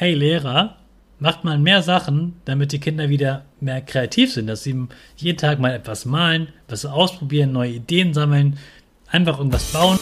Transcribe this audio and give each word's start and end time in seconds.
hey 0.00 0.14
Lehrer, 0.14 0.76
macht 1.18 1.44
mal 1.44 1.58
mehr 1.58 1.82
Sachen, 1.82 2.40
damit 2.46 2.72
die 2.72 2.80
Kinder 2.80 3.10
wieder 3.10 3.44
mehr 3.60 3.82
kreativ 3.82 4.32
sind, 4.32 4.46
dass 4.46 4.62
sie 4.62 4.88
jeden 5.16 5.36
Tag 5.36 5.58
mal 5.58 5.74
etwas 5.74 6.06
malen, 6.06 6.48
was 6.68 6.86
ausprobieren, 6.86 7.52
neue 7.52 7.72
Ideen 7.72 8.14
sammeln, 8.14 8.58
einfach 9.08 9.36
irgendwas 9.36 9.70
bauen. 9.72 9.98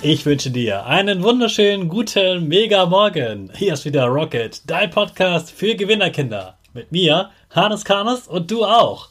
Ich 0.00 0.24
wünsche 0.24 0.50
dir 0.50 0.86
einen 0.86 1.22
wunderschönen 1.22 1.90
guten 1.90 2.48
Mega 2.48 2.86
Morgen. 2.86 3.50
Hier 3.54 3.74
ist 3.74 3.84
wieder 3.84 4.06
Rocket, 4.06 4.62
dein 4.70 4.88
Podcast 4.88 5.50
für 5.50 5.74
Gewinnerkinder. 5.74 6.56
Mit 6.72 6.92
mir, 6.92 7.28
Hannes 7.50 7.84
Karnes 7.84 8.26
und 8.26 8.50
du 8.50 8.64
auch. 8.64 9.10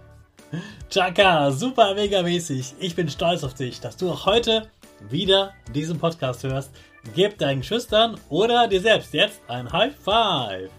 Chaka, 0.89 1.51
super 1.51 1.95
mega 1.95 2.21
mäßig. 2.21 2.75
Ich 2.79 2.95
bin 2.95 3.09
stolz 3.09 3.43
auf 3.43 3.53
dich, 3.53 3.79
dass 3.79 3.95
du 3.97 4.11
auch 4.11 4.25
heute 4.25 4.67
wieder 5.09 5.53
diesen 5.73 5.97
Podcast 5.99 6.43
hörst. 6.43 6.71
Gib 7.15 7.37
deinen 7.37 7.63
Schüchtern 7.63 8.17
oder 8.29 8.67
dir 8.67 8.81
selbst 8.81 9.13
jetzt 9.13 9.41
ein 9.47 9.71
High 9.71 9.93
Five. 9.95 10.69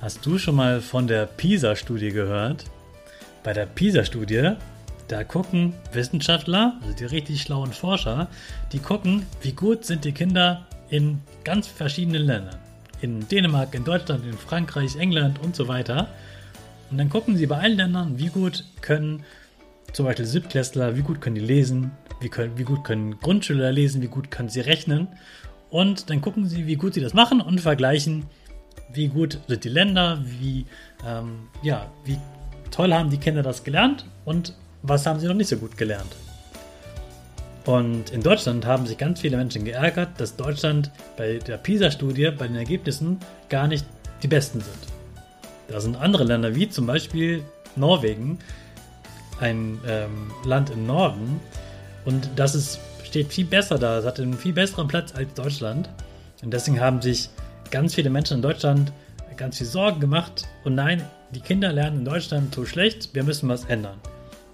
Hast 0.00 0.24
du 0.26 0.38
schon 0.38 0.56
mal 0.56 0.80
von 0.80 1.06
der 1.06 1.26
PISA-Studie 1.26 2.10
gehört? 2.10 2.64
Bei 3.42 3.52
der 3.52 3.66
PISA-Studie, 3.66 4.52
da 5.08 5.24
gucken 5.24 5.74
Wissenschaftler, 5.92 6.74
also 6.82 6.94
die 6.94 7.04
richtig 7.04 7.42
schlauen 7.42 7.72
Forscher, 7.72 8.28
die 8.72 8.78
gucken, 8.78 9.26
wie 9.42 9.52
gut 9.52 9.84
sind 9.84 10.04
die 10.04 10.12
Kinder 10.12 10.66
in 10.90 11.20
ganz 11.44 11.66
verschiedenen 11.66 12.22
Ländern. 12.22 12.56
In 13.00 13.26
Dänemark, 13.28 13.74
in 13.74 13.84
Deutschland, 13.84 14.24
in 14.24 14.36
Frankreich, 14.36 14.96
England 14.96 15.38
und 15.40 15.56
so 15.56 15.68
weiter. 15.68 16.08
Und 16.90 16.98
dann 16.98 17.10
gucken 17.10 17.36
sie 17.36 17.46
bei 17.46 17.58
allen 17.58 17.76
Ländern, 17.76 18.18
wie 18.18 18.28
gut 18.28 18.64
können 18.80 19.24
zum 19.92 20.06
Beispiel 20.06 20.24
Siebtklässler, 20.26 20.96
wie 20.96 21.02
gut 21.02 21.20
können 21.20 21.34
die 21.34 21.40
lesen, 21.40 21.92
wie, 22.20 22.28
können, 22.28 22.56
wie 22.58 22.64
gut 22.64 22.84
können 22.84 23.18
Grundschüler 23.20 23.72
lesen, 23.72 24.02
wie 24.02 24.08
gut 24.08 24.30
können 24.30 24.48
sie 24.48 24.60
rechnen. 24.60 25.08
Und 25.70 26.10
dann 26.10 26.20
gucken 26.20 26.48
sie, 26.48 26.66
wie 26.66 26.76
gut 26.76 26.94
sie 26.94 27.00
das 27.00 27.14
machen 27.14 27.40
und 27.40 27.60
vergleichen, 27.60 28.24
wie 28.92 29.08
gut 29.08 29.38
sind 29.48 29.64
die 29.64 29.68
Länder, 29.68 30.22
wie, 30.24 30.66
ähm, 31.06 31.48
ja, 31.62 31.90
wie 32.04 32.18
toll 32.70 32.92
haben 32.92 33.10
die 33.10 33.18
Kinder 33.18 33.42
das 33.42 33.64
gelernt 33.64 34.06
und 34.24 34.54
was 34.82 35.06
haben 35.06 35.20
sie 35.20 35.26
noch 35.26 35.34
nicht 35.34 35.48
so 35.48 35.56
gut 35.56 35.76
gelernt. 35.76 36.16
Und 37.66 38.10
in 38.10 38.22
Deutschland 38.22 38.64
haben 38.64 38.86
sich 38.86 38.96
ganz 38.96 39.20
viele 39.20 39.36
Menschen 39.36 39.64
geärgert, 39.64 40.18
dass 40.18 40.36
Deutschland 40.36 40.90
bei 41.18 41.38
der 41.38 41.58
PISA-Studie, 41.58 42.30
bei 42.30 42.46
den 42.46 42.56
Ergebnissen 42.56 43.18
gar 43.50 43.68
nicht 43.68 43.84
die 44.22 44.28
Besten 44.28 44.60
sind. 44.60 44.97
Da 45.68 45.80
sind 45.80 45.96
andere 45.96 46.24
Länder, 46.24 46.54
wie 46.54 46.68
zum 46.68 46.86
Beispiel 46.86 47.44
Norwegen, 47.76 48.38
ein 49.40 49.78
ähm, 49.86 50.30
Land 50.44 50.70
im 50.70 50.86
Norden. 50.86 51.40
Und 52.04 52.28
das 52.36 52.54
ist, 52.54 52.80
steht 53.04 53.32
viel 53.32 53.44
besser 53.44 53.78
da. 53.78 53.98
Es 53.98 54.04
hat 54.04 54.18
einen 54.18 54.34
viel 54.34 54.52
besseren 54.52 54.88
Platz 54.88 55.14
als 55.14 55.32
Deutschland. 55.34 55.88
Und 56.42 56.52
deswegen 56.52 56.80
haben 56.80 57.00
sich 57.02 57.28
ganz 57.70 57.94
viele 57.94 58.10
Menschen 58.10 58.38
in 58.38 58.42
Deutschland 58.42 58.92
ganz 59.38 59.56
viel 59.58 59.66
Sorgen 59.66 60.00
gemacht. 60.00 60.46
Und 60.64 60.74
nein, 60.74 61.02
die 61.30 61.40
Kinder 61.40 61.72
lernen 61.72 62.00
in 62.00 62.04
Deutschland 62.04 62.54
so 62.54 62.66
schlecht, 62.66 63.14
wir 63.14 63.22
müssen 63.22 63.48
was 63.48 63.64
ändern. 63.64 63.96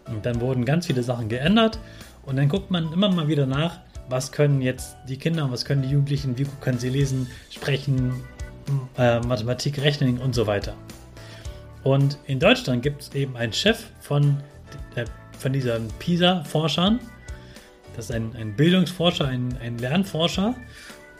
Und 0.06 0.24
dann 0.26 0.40
wurden 0.40 0.64
ganz 0.64 0.86
viele 0.86 1.02
Sachen 1.02 1.28
geändert. 1.28 1.78
Und 2.24 2.36
dann 2.36 2.48
guckt 2.48 2.70
man 2.70 2.92
immer 2.92 3.10
mal 3.10 3.26
wieder 3.26 3.46
nach, 3.46 3.80
was 4.08 4.30
können 4.30 4.60
jetzt 4.60 4.96
die 5.08 5.16
Kinder, 5.16 5.50
was 5.50 5.64
können 5.64 5.82
die 5.82 5.88
Jugendlichen, 5.88 6.38
wie 6.38 6.44
gut 6.44 6.60
können 6.60 6.78
sie 6.78 6.90
lesen, 6.90 7.26
sprechen, 7.50 8.12
äh, 8.98 9.20
Mathematik, 9.20 9.80
Rechnen 9.80 10.18
und 10.18 10.34
so 10.34 10.46
weiter. 10.46 10.74
Und 11.84 12.18
in 12.26 12.40
Deutschland 12.40 12.82
gibt 12.82 13.02
es 13.02 13.14
eben 13.14 13.36
einen 13.36 13.52
Chef 13.52 13.84
von, 14.00 14.38
der, 14.96 15.04
von 15.38 15.52
diesen 15.52 15.88
PISA-Forschern. 15.98 16.98
Das 17.94 18.06
ist 18.06 18.10
ein, 18.10 18.34
ein 18.36 18.56
Bildungsforscher, 18.56 19.28
ein, 19.28 19.56
ein 19.62 19.78
Lernforscher. 19.78 20.54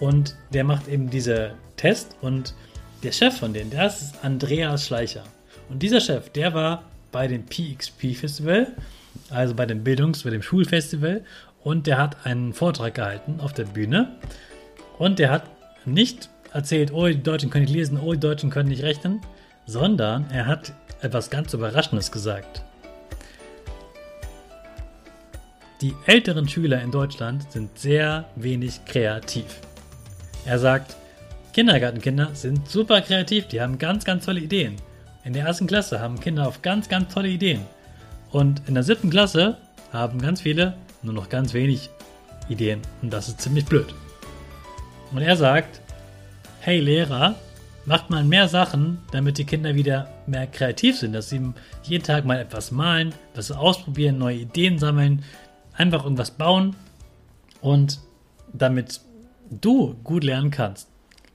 Und 0.01 0.37
der 0.53 0.65
macht 0.65 0.89
eben 0.89 1.11
diese 1.11 1.55
Test. 1.77 2.17
Und 2.23 2.55
der 3.03 3.13
Chef 3.13 3.39
von 3.39 3.53
denen, 3.53 3.71
der 3.71 3.87
ist 3.87 4.15
Andreas 4.23 4.87
Schleicher. 4.87 5.25
Und 5.69 5.83
dieser 5.83 6.01
Chef, 6.01 6.31
der 6.31 6.55
war 6.55 6.85
bei 7.13 7.29
dem 7.29 7.45
PXP 7.45 8.17
Festival, 8.17 8.69
also 9.31 9.55
bei 9.55 9.67
dem 9.67 9.85
Bildungs-, 9.85 10.25
bei 10.25 10.31
dem 10.31 10.43
Schulfestival. 10.43 11.23
Und 11.63 11.87
der 11.87 11.99
hat 11.99 12.27
einen 12.27 12.55
Vortrag 12.55 12.95
gehalten 12.95 13.39
auf 13.41 13.53
der 13.53 13.65
Bühne. 13.65 14.17
Und 14.99 15.19
der 15.19 15.31
hat 15.31 15.45
nicht 15.85 16.31
erzählt, 16.53 16.93
oh, 16.93 17.07
die 17.07 17.23
Deutschen 17.23 17.51
können 17.51 17.65
nicht 17.67 17.75
lesen, 17.75 17.99
oh, 17.99 18.13
die 18.13 18.21
Deutschen 18.21 18.49
können 18.51 18.69
nicht 18.69 18.83
rechnen, 18.83 19.21
sondern 19.67 20.31
er 20.31 20.47
hat 20.47 20.73
etwas 21.01 21.31
ganz 21.31 21.53
Überraschendes 21.55 22.11
gesagt. 22.11 22.63
Die 25.81 25.95
älteren 26.07 26.49
Schüler 26.49 26.81
in 26.81 26.91
Deutschland 26.91 27.51
sind 27.53 27.79
sehr 27.79 28.25
wenig 28.37 28.85
kreativ. 28.87 29.61
Er 30.47 30.59
sagt, 30.59 30.97
Kindergartenkinder 31.53 32.31
sind 32.35 32.69
super 32.69 33.01
kreativ, 33.01 33.49
die 33.49 33.61
haben 33.61 33.79
ganz, 33.79 34.05
ganz 34.05 34.25
tolle 34.25 34.41
Ideen. 34.41 34.77
In 35.25 35.33
der 35.33 35.47
ersten 35.47 35.67
Klasse 35.67 36.01
haben 36.01 36.21
Kinder 36.21 36.47
auf 36.47 36.63
ganz, 36.63 36.89
ganz 36.89 37.13
tolle 37.13 37.29
Ideen. 37.29 37.63
Und 38.31 38.63
in 38.67 38.75
der 38.75 38.83
siebten 38.83 39.11
Klasse 39.11 39.57
haben 39.93 40.21
ganz 40.21 40.41
viele 40.41 40.75
nur 41.03 41.15
noch 41.15 41.29
ganz 41.29 41.55
wenig 41.55 41.91
Ideen. 42.49 42.81
Und 43.03 43.13
das 43.13 43.29
ist 43.29 43.41
ziemlich 43.41 43.65
blöd. 43.65 43.95
Und 45.13 45.23
er 45.23 45.37
sagt, 45.37 45.81
hey 46.61 46.81
Lehrer, 46.81 47.37
macht 47.87 48.11
mal 48.11 48.25
mehr 48.25 48.49
Sachen, 48.49 48.99
damit 49.13 49.39
die 49.39 49.45
Kinder 49.45 49.75
wieder 49.75 50.09
mehr 50.27 50.47
kreativ 50.47 50.99
sind, 50.99 51.13
dass 51.13 51.29
sie 51.29 51.41
jeden 51.83 52.05
Tag 52.05 52.25
mal 52.25 52.39
etwas 52.39 52.71
malen, 52.71 53.15
was 53.35 53.51
ausprobieren, 53.51 54.19
neue 54.19 54.39
Ideen 54.39 54.79
sammeln, 54.79 55.25
einfach 55.75 56.05
irgendwas 56.05 56.31
bauen 56.31 56.77
und 57.61 58.01
damit 58.53 59.01
du 59.51 59.95
gut 60.05 60.25
lernen 60.25 60.51
kannst. 60.51 60.89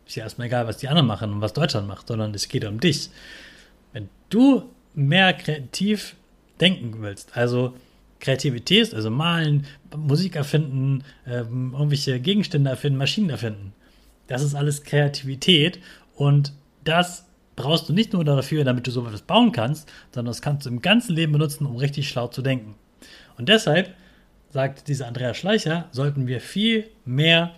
Ist 0.07 0.16
ja 0.16 0.24
erstmal 0.24 0.48
egal, 0.48 0.66
was 0.66 0.78
die 0.78 0.88
anderen 0.88 1.07
machen 1.07 1.31
und 1.31 1.42
was 1.42 1.54
Deutschland 1.54 1.88
macht, 1.88 2.07
sondern 2.07 2.34
es 2.34 2.48
geht 2.48 2.66
um 2.66 2.80
dich. 2.80 3.10
Wenn 3.94 4.10
du 4.30 4.63
mehr 4.95 5.34
kreativ 5.34 6.16
denken 6.60 7.02
willst, 7.02 7.38
also 7.38 7.75
Kreativität, 8.19 8.94
also 8.94 9.10
malen, 9.10 9.66
Musik 9.95 10.36
erfinden, 10.36 11.04
ähm, 11.25 11.74
irgendwelche 11.74 12.19
Gegenstände 12.19 12.69
erfinden, 12.69 12.98
Maschinen 12.98 13.30
erfinden. 13.30 13.74
Das 14.28 14.44
ist 14.44 14.56
alles 14.56 14.84
Kreativität 14.84 15.80
und 16.19 16.51
das 16.83 17.25
brauchst 17.56 17.88
du 17.88 17.94
nicht 17.94 18.12
nur 18.12 18.25
dafür, 18.25 18.66
damit 18.66 18.86
du 18.86 18.92
so 18.92 19.06
etwas 19.06 19.21
bauen 19.21 19.54
kannst, 19.54 19.89
sondern 20.12 20.31
das 20.31 20.42
kannst 20.42 20.66
du 20.66 20.69
im 20.69 20.81
ganzen 20.81 21.16
Leben 21.16 21.31
benutzen, 21.31 21.66
um 21.66 21.77
richtig 21.77 22.10
schlau 22.10 22.27
zu 22.27 22.42
denken. 22.42 22.75
Und 23.38 23.48
deshalb 23.48 23.95
sagt 24.50 24.89
dieser 24.89 25.07
Andreas 25.07 25.38
Schleicher, 25.38 25.88
sollten 25.92 26.27
wir 26.27 26.42
viel 26.42 26.89
mehr 27.06 27.51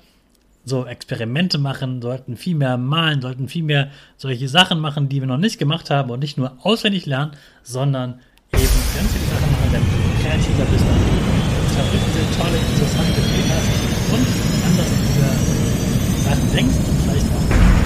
so 0.63 0.85
Experimente 0.85 1.57
machen, 1.57 2.03
sollten 2.03 2.37
viel 2.37 2.53
mehr 2.53 2.77
malen, 2.77 3.19
sollten 3.19 3.47
viel 3.47 3.63
mehr 3.63 3.89
solche 4.15 4.47
Sachen 4.47 4.79
machen, 4.79 5.09
die 5.09 5.21
wir 5.21 5.27
noch 5.27 5.37
nicht 5.37 5.57
gemacht 5.57 5.89
haben 5.89 6.11
und 6.11 6.19
nicht 6.19 6.37
nur 6.37 6.55
auswendig 6.61 7.07
lernen, 7.07 7.31
sondern 7.63 8.19
eben 8.53 8.61
ganz 8.61 9.11
viele 9.11 9.25
Sachen 9.25 9.51
machen, 9.53 9.69
damit 9.73 9.89
du 9.89 10.21
kreativer 10.21 10.65
bist 10.71 10.85
und 10.85 11.71
verrückte, 11.73 12.37
tolle, 12.37 12.57
interessante 12.57 13.21
Ideen 13.21 13.49
hast 13.49 14.13
und 14.13 14.27
anders 14.67 14.91
über 15.15 16.29
Sachen 16.29 16.51
denkst 16.55 16.77
und 16.77 17.01
vielleicht 17.01 17.25
auch. 17.25 17.80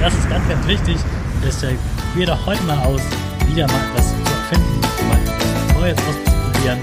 Das 0.00 0.14
ist 0.14 0.28
ganz, 0.28 0.48
ganz 0.48 0.66
wichtig. 0.66 0.96
Deshalb 1.44 1.78
probier 2.10 2.26
doch 2.26 2.46
heute 2.46 2.62
mal 2.64 2.78
aus, 2.84 3.00
wieder 3.48 3.66
mal 3.66 3.80
etwas 3.90 4.08
zu 4.08 4.32
erfinden, 4.32 4.80
mal 5.08 5.18
etwas 5.18 5.74
Neues 5.74 5.98
auszuprobieren 5.98 6.78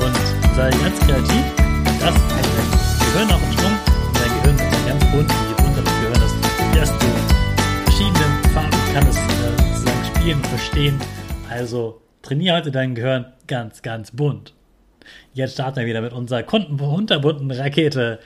und 0.00 0.56
sei 0.56 0.70
ganz 0.70 0.98
kreativ. 1.00 1.44
Das 2.00 2.14
hält 2.14 2.52
dein 2.56 3.12
Gehirn 3.12 3.30
auch 3.30 3.42
im 3.42 3.52
Schwung 3.58 3.92
dein 4.22 4.42
Gehirn 4.42 4.58
wird 4.58 4.72
dann 4.72 4.86
ganz 4.86 5.04
bunt, 5.10 5.30
wie 5.30 5.62
bunt 5.62 5.76
das 5.76 5.84
Gehirn 5.84 6.22
ist, 6.22 6.36
dass 6.76 6.98
du 6.98 7.06
verschiedene 7.84 8.24
Farben 8.54 8.94
kann 8.94 9.06
es 9.08 9.16
äh, 9.16 9.74
sozusagen 9.74 10.04
spielen 10.16 10.36
und 10.38 10.46
verstehen. 10.46 11.00
Also 11.50 12.02
trainiere 12.22 12.56
heute 12.56 12.70
dein 12.70 12.94
Gehirn 12.94 13.26
ganz, 13.46 13.82
ganz 13.82 14.10
bunt. 14.10 14.54
Jetzt 15.34 15.54
starten 15.54 15.80
wir 15.80 15.86
wieder 15.86 16.00
mit 16.00 16.12
unserer 16.12 16.42
kundenbunten 16.42 17.50
Rakete 17.50 18.20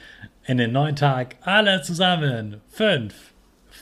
in 0.44 0.58
den 0.58 0.72
neuen 0.72 0.96
Tag. 0.96 1.36
Alle 1.42 1.82
zusammen. 1.82 2.60
Fünf, 2.68 3.14